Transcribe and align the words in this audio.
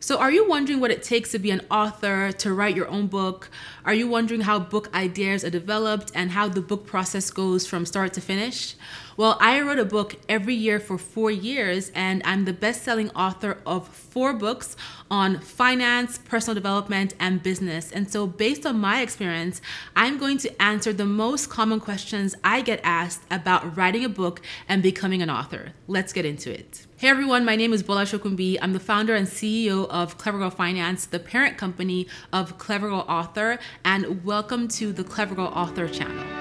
So, 0.00 0.18
are 0.18 0.30
you 0.30 0.48
wondering 0.48 0.78
what 0.78 0.92
it 0.92 1.02
takes 1.02 1.32
to 1.32 1.40
be 1.40 1.50
an 1.50 1.60
author, 1.72 2.30
to 2.30 2.54
write 2.54 2.76
your 2.76 2.86
own 2.86 3.08
book? 3.08 3.50
Are 3.84 3.94
you 3.94 4.06
wondering 4.06 4.42
how 4.42 4.60
book 4.60 4.94
ideas 4.94 5.44
are 5.44 5.50
developed 5.50 6.12
and 6.14 6.30
how 6.30 6.48
the 6.48 6.60
book 6.60 6.86
process 6.86 7.30
goes 7.32 7.66
from 7.66 7.84
start 7.84 8.12
to 8.12 8.20
finish? 8.20 8.76
Well, 9.18 9.36
I 9.40 9.60
wrote 9.62 9.80
a 9.80 9.84
book 9.84 10.14
every 10.28 10.54
year 10.54 10.78
for 10.78 10.96
four 10.96 11.28
years, 11.28 11.90
and 11.92 12.22
I'm 12.24 12.44
the 12.44 12.52
best 12.52 12.84
selling 12.84 13.10
author 13.16 13.58
of 13.66 13.88
four 13.88 14.32
books 14.32 14.76
on 15.10 15.40
finance, 15.40 16.18
personal 16.18 16.54
development, 16.54 17.14
and 17.18 17.42
business. 17.42 17.90
And 17.90 18.08
so, 18.08 18.28
based 18.28 18.64
on 18.64 18.78
my 18.78 19.02
experience, 19.02 19.60
I'm 19.96 20.18
going 20.18 20.38
to 20.38 20.62
answer 20.62 20.92
the 20.92 21.04
most 21.04 21.50
common 21.50 21.80
questions 21.80 22.36
I 22.44 22.60
get 22.60 22.78
asked 22.84 23.22
about 23.28 23.76
writing 23.76 24.04
a 24.04 24.08
book 24.08 24.40
and 24.68 24.84
becoming 24.84 25.20
an 25.20 25.30
author. 25.30 25.72
Let's 25.88 26.12
get 26.12 26.24
into 26.24 26.56
it. 26.56 26.86
Hey 26.98 27.08
everyone, 27.08 27.44
my 27.44 27.56
name 27.56 27.72
is 27.72 27.82
Bola 27.82 28.02
Sokunbi. 28.02 28.56
I'm 28.62 28.72
the 28.72 28.78
founder 28.78 29.16
and 29.16 29.26
CEO 29.26 29.88
of 29.88 30.16
Clever 30.16 30.38
Girl 30.38 30.50
Finance, 30.50 31.06
the 31.06 31.18
parent 31.18 31.58
company 31.58 32.06
of 32.32 32.56
Clever 32.58 32.88
Girl 32.88 33.04
Author, 33.08 33.58
and 33.84 34.24
welcome 34.24 34.68
to 34.68 34.92
the 34.92 35.02
Clever 35.02 35.34
Girl 35.34 35.52
Author 35.52 35.88
channel. 35.88 36.37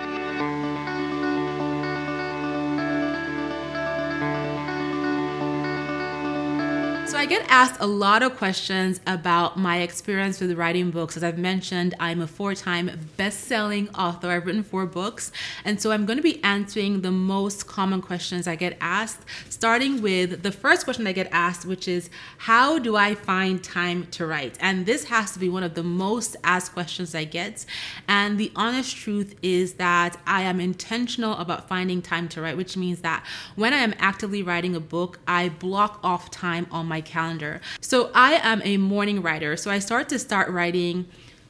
So 7.17 7.21
I 7.21 7.25
get 7.25 7.47
asked 7.49 7.77
a 7.79 7.87
lot 7.87 8.21
of 8.21 8.37
questions 8.37 9.01
about 9.07 9.57
my 9.57 9.79
experience 9.79 10.39
with 10.39 10.55
writing 10.55 10.91
books. 10.91 11.17
As 11.17 11.23
I've 11.23 11.39
mentioned, 11.39 11.95
I'm 11.99 12.21
a 12.21 12.27
four-time 12.27 12.91
best-selling 13.17 13.89
author. 13.95 14.29
I've 14.29 14.45
written 14.45 14.61
four 14.61 14.85
books, 14.85 15.31
and 15.65 15.81
so 15.81 15.89
I'm 15.89 16.05
going 16.05 16.17
to 16.17 16.23
be 16.23 16.43
answering 16.43 17.01
the 17.01 17.09
most 17.09 17.65
common 17.65 18.03
questions 18.03 18.47
I 18.47 18.55
get 18.55 18.77
asked, 18.79 19.21
starting 19.49 19.99
with 19.99 20.43
the 20.43 20.51
first 20.51 20.83
question 20.83 21.07
I 21.07 21.11
get 21.11 21.27
asked, 21.31 21.65
which 21.65 21.87
is 21.87 22.11
how 22.37 22.77
do 22.77 22.95
I 22.95 23.15
find 23.15 23.63
time 23.63 24.05
to 24.11 24.27
write? 24.27 24.55
And 24.59 24.85
this 24.85 25.05
has 25.05 25.31
to 25.31 25.39
be 25.39 25.49
one 25.49 25.63
of 25.63 25.73
the 25.73 25.81
most 25.81 26.35
asked 26.43 26.73
questions 26.73 27.15
I 27.15 27.23
get. 27.23 27.65
And 28.07 28.37
the 28.37 28.51
honest 28.55 28.95
truth 28.95 29.33
is 29.41 29.73
that 29.73 30.17
I 30.27 30.43
am 30.43 30.59
intentional 30.59 31.33
about 31.37 31.67
finding 31.67 32.03
time 32.03 32.29
to 32.29 32.41
write, 32.41 32.57
which 32.57 32.77
means 32.77 33.01
that 33.01 33.25
when 33.55 33.73
I 33.73 33.77
am 33.77 33.95
actively 33.97 34.43
writing 34.43 34.75
a 34.75 34.79
book, 34.79 35.17
I 35.27 35.49
block 35.49 35.99
off 36.03 36.29
time 36.29 36.67
on 36.69 36.85
my 36.85 37.01
calendar. 37.07 37.61
So 37.81 38.11
I 38.13 38.33
am 38.35 38.61
a 38.63 38.77
morning 38.77 39.21
writer. 39.21 39.57
So 39.57 39.71
I 39.71 39.79
start 39.79 40.09
to 40.09 40.19
start 40.19 40.49
writing 40.49 41.07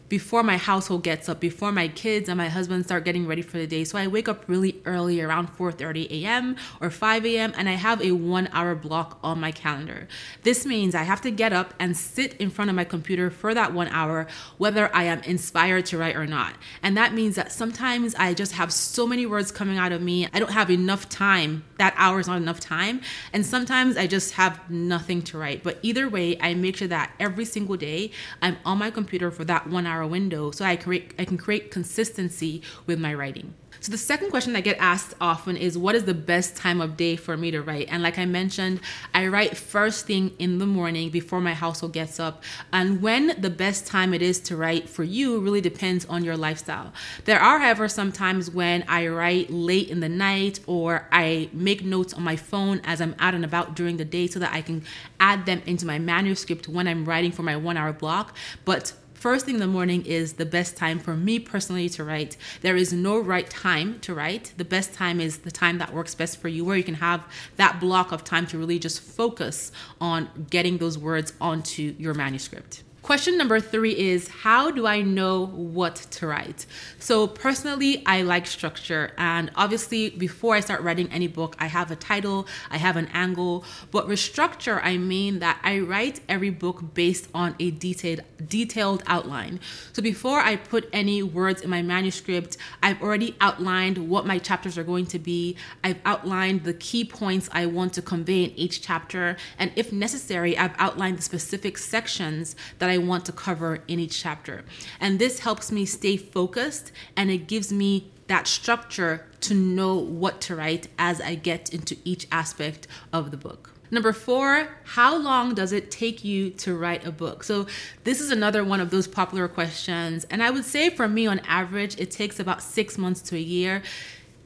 before 0.10 0.44
my 0.44 0.58
household 0.58 1.04
gets 1.04 1.28
up, 1.28 1.40
before 1.40 1.72
my 1.72 1.88
kids 1.88 2.30
and 2.30 2.38
my 2.38 2.48
husband 2.48 2.86
start 2.86 3.04
getting 3.04 3.28
ready 3.28 3.42
for 3.42 3.58
the 3.58 3.68
day. 3.68 3.84
So 3.84 3.98
I 3.98 4.08
wake 4.08 4.30
up 4.30 4.46
really 4.48 4.82
early, 4.86 5.22
around 5.22 5.50
4:30 5.58 6.10
a.m. 6.24 6.56
or 6.80 6.90
5 6.90 7.26
a.m., 7.26 7.54
and 7.58 7.68
I 7.68 7.74
have 7.74 8.02
a 8.02 8.12
one-hour 8.14 8.76
block 8.76 9.20
on 9.24 9.40
my 9.40 9.52
calendar. 9.52 10.08
This 10.44 10.66
means 10.66 10.96
I 10.96 11.04
have 11.04 11.22
to 11.22 11.32
get 11.32 11.54
up 11.54 11.74
and 11.80 11.98
sit 11.98 12.34
in 12.36 12.50
front 12.50 12.70
of 12.70 12.76
my 12.76 12.84
computer 12.84 13.30
for 13.30 13.54
that 13.54 13.74
one 13.74 13.88
hour, 13.90 14.28
whether 14.58 14.94
I 14.96 15.04
am 15.04 15.22
inspired 15.24 15.86
to 15.88 15.98
write 15.98 16.16
or 16.16 16.26
not. 16.26 16.56
And 16.82 16.96
that 16.96 17.14
means 17.14 17.36
that 17.36 17.52
sometimes 17.52 18.16
I 18.16 18.34
just 18.34 18.54
have 18.54 18.72
so 18.72 19.06
many 19.08 19.26
words 19.26 19.52
coming 19.52 19.78
out 19.78 19.92
of 19.92 20.02
me, 20.02 20.28
I 20.34 20.40
don't 20.40 20.52
have 20.52 20.72
enough 20.72 21.10
time. 21.10 21.64
That 21.78 21.94
hour 21.98 22.20
is 22.20 22.28
not 22.28 22.38
enough 22.38 22.60
time, 22.60 23.02
and 23.34 23.46
sometimes 23.46 23.98
I 23.98 24.08
just 24.08 24.34
have 24.34 24.70
nothing 24.70 25.22
to 25.24 25.38
write. 25.38 25.64
But 25.64 25.80
either 25.82 26.08
way, 26.10 26.38
I 26.40 26.54
make 26.54 26.78
sure 26.78 26.88
that 26.88 27.12
every 27.20 27.46
single 27.46 27.78
day 27.78 28.12
I'm 28.42 28.58
on 28.66 28.78
my 28.78 28.90
computer 28.90 29.32
for 29.32 29.44
that 29.46 29.68
one 29.68 29.86
hour 29.86 29.97
narrow 29.98 30.08
window 30.08 30.52
so 30.52 30.64
I 30.64 30.76
create 30.76 31.14
I 31.18 31.26
can 31.26 31.38
create 31.38 31.72
consistency 31.72 32.62
with 32.86 33.00
my 33.00 33.14
writing. 33.14 33.54
So 33.80 33.92
the 33.92 33.98
second 33.98 34.32
question 34.32 34.56
I 34.56 34.62
get 34.62 34.78
asked 34.80 35.14
often 35.22 35.56
is 35.56 35.78
what 35.78 35.94
is 35.94 36.06
the 36.06 36.14
best 36.14 36.56
time 36.56 36.82
of 36.82 36.98
day 36.98 37.16
for 37.16 37.38
me 37.38 37.52
to 37.52 37.62
write? 37.62 37.88
And 37.92 38.02
like 38.02 38.18
I 38.18 38.26
mentioned, 38.26 38.80
I 39.14 39.28
write 39.28 39.56
first 39.56 40.08
thing 40.08 40.32
in 40.40 40.58
the 40.58 40.66
morning 40.66 41.12
before 41.12 41.40
my 41.42 41.54
household 41.54 41.94
gets 41.94 42.20
up. 42.20 42.44
And 42.74 43.04
when 43.04 43.40
the 43.40 43.52
best 43.52 43.86
time 43.86 44.16
it 44.16 44.24
is 44.24 44.40
to 44.42 44.58
write 44.58 44.90
for 44.90 45.04
you 45.04 45.40
really 45.40 45.62
depends 45.62 46.06
on 46.06 46.24
your 46.24 46.36
lifestyle. 46.36 46.92
There 47.26 47.40
are 47.40 47.60
however 47.60 47.88
some 47.88 48.12
times 48.12 48.50
when 48.50 48.84
I 48.88 49.08
write 49.08 49.52
late 49.52 49.90
in 49.90 50.00
the 50.00 50.10
night 50.10 50.60
or 50.66 51.08
I 51.12 51.50
make 51.54 51.86
notes 51.86 52.14
on 52.14 52.24
my 52.24 52.36
phone 52.36 52.82
as 52.84 53.00
I'm 53.00 53.16
out 53.20 53.36
and 53.36 53.46
about 53.46 53.76
during 53.76 53.98
the 53.98 54.06
day 54.06 54.26
so 54.26 54.40
that 54.40 54.54
I 54.54 54.62
can 54.64 54.84
add 55.20 55.46
them 55.46 55.62
into 55.68 55.86
my 55.86 56.00
manuscript 56.00 56.68
when 56.68 56.88
I'm 56.88 57.06
writing 57.06 57.32
for 57.32 57.44
my 57.44 57.56
1 57.56 57.78
hour 57.78 57.94
block. 57.94 58.36
But 58.66 58.94
First 59.18 59.48
thing 59.48 59.56
in 59.56 59.60
the 59.60 59.66
morning 59.66 60.06
is 60.06 60.34
the 60.34 60.46
best 60.46 60.78
time 60.78 61.00
for 61.00 61.18
me 61.18 61.40
personally 61.40 61.90
to 61.90 62.04
write. 62.04 62.38
There 62.62 62.76
is 62.76 62.94
no 62.94 63.18
right 63.18 63.50
time 63.50 64.00
to 64.02 64.14
write. 64.14 64.54
The 64.58 64.64
best 64.64 64.94
time 64.94 65.20
is 65.20 65.40
the 65.40 65.50
time 65.50 65.80
that 65.80 65.92
works 65.92 66.14
best 66.14 66.40
for 66.40 66.50
you, 66.50 66.64
where 66.64 66.78
you 66.78 66.84
can 66.84 66.94
have 66.94 67.24
that 67.56 67.80
block 67.80 68.12
of 68.12 68.24
time 68.24 68.46
to 68.48 68.60
really 68.60 68.78
just 68.78 69.02
focus 69.02 69.72
on 70.00 70.30
getting 70.52 70.78
those 70.78 71.00
words 71.00 71.34
onto 71.42 71.96
your 71.98 72.14
manuscript. 72.14 72.84
Question 73.08 73.38
number 73.38 73.62
three 73.62 73.98
is 73.98 74.28
How 74.28 74.70
do 74.70 74.86
I 74.86 75.02
know 75.02 75.46
what 75.46 75.96
to 75.96 76.28
write? 76.28 76.66
So, 77.00 77.26
personally, 77.26 78.04
I 78.06 78.24
like 78.24 78.46
structure. 78.46 79.14
And 79.18 79.50
obviously, 79.56 80.10
before 80.10 80.56
I 80.56 80.60
start 80.60 80.82
writing 80.82 81.10
any 81.10 81.28
book, 81.28 81.56
I 81.58 81.68
have 81.68 81.90
a 81.90 81.96
title, 81.96 82.50
I 82.70 82.76
have 82.76 82.98
an 82.98 83.08
angle. 83.14 83.64
But 83.92 84.10
with 84.10 84.20
structure, 84.20 84.82
I 84.82 84.98
mean 84.98 85.40
that 85.40 85.58
I 85.64 85.80
write 85.80 86.20
every 86.28 86.50
book 86.50 86.94
based 86.94 87.30
on 87.34 87.56
a 87.62 87.72
detailed, 87.72 88.24
detailed 88.46 89.04
outline. 89.08 89.62
So, 89.94 90.02
before 90.02 90.42
I 90.42 90.58
put 90.58 90.90
any 90.92 91.24
words 91.24 91.62
in 91.62 91.70
my 91.70 91.82
manuscript, 91.82 92.58
I've 92.84 93.02
already 93.02 93.38
outlined 93.40 94.10
what 94.10 94.26
my 94.26 94.38
chapters 94.38 94.78
are 94.78 94.84
going 94.84 95.06
to 95.06 95.20
be. 95.20 95.56
I've 95.82 96.02
outlined 96.04 96.66
the 96.66 96.74
key 96.74 97.06
points 97.06 97.48
I 97.54 97.68
want 97.68 97.94
to 97.94 98.02
convey 98.02 98.44
in 98.44 98.52
each 98.58 98.82
chapter. 98.82 99.38
And 99.58 99.72
if 99.78 99.94
necessary, 99.94 100.58
I've 100.58 100.76
outlined 100.78 101.20
the 101.20 101.22
specific 101.22 101.78
sections 101.78 102.58
that 102.80 102.90
I 102.90 102.97
I 102.98 103.00
want 103.00 103.26
to 103.26 103.32
cover 103.32 103.80
in 103.88 104.00
each 104.00 104.22
chapter. 104.22 104.66
And 105.00 105.20
this 105.20 105.40
helps 105.40 105.72
me 105.72 105.86
stay 105.86 106.18
focused 106.18 106.92
and 107.16 107.30
it 107.30 107.48
gives 107.48 107.72
me 107.72 108.12
that 108.28 108.48
structure 108.48 109.26
to 109.42 109.54
know 109.54 109.96
what 109.96 110.42
to 110.42 110.56
write 110.56 110.88
as 111.00 111.22
I 111.22 111.36
get 111.36 111.74
into 111.74 111.96
each 112.04 112.28
aspect 112.32 112.88
of 113.14 113.32
the 113.32 113.38
book. 113.38 113.72
Number 113.90 114.12
four, 114.12 114.68
how 114.84 115.18
long 115.18 115.56
does 115.56 115.72
it 115.72 115.90
take 115.92 116.26
you 116.26 116.50
to 116.52 116.76
write 116.76 117.08
a 117.08 117.12
book? 117.12 117.44
So, 117.46 117.68
this 118.04 118.20
is 118.20 118.32
another 118.32 118.66
one 118.66 118.82
of 118.82 118.90
those 118.90 119.08
popular 119.08 119.48
questions. 119.48 120.26
And 120.30 120.44
I 120.44 120.50
would 120.50 120.66
say 120.66 120.90
for 120.90 121.08
me, 121.08 121.26
on 121.26 121.40
average, 121.48 121.98
it 121.98 122.12
takes 122.12 122.38
about 122.38 122.62
six 122.62 122.98
months 122.98 123.22
to 123.22 123.38
a 123.38 123.40
year 123.40 123.82